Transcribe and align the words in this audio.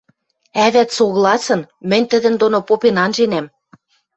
ӓвӓт 0.65 0.89
согласын, 0.97 1.61
мӹнь 1.89 2.09
тӹдӹн 2.11 2.33
доно 2.41 2.59
попен 2.67 2.95
анженӓм. 3.05 3.45